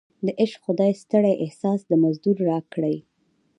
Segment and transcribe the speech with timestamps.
[0.25, 2.95] د عشق خدای ستړی احساس د مزدور راکړی